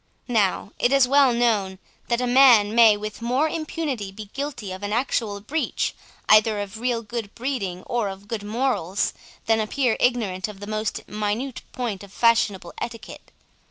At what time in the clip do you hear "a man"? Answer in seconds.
2.21-2.73